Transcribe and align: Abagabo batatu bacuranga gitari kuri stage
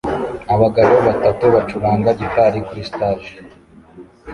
Abagabo 0.53 0.95
batatu 1.07 1.43
bacuranga 1.55 2.09
gitari 2.19 2.59
kuri 2.67 2.81
stage 2.89 3.31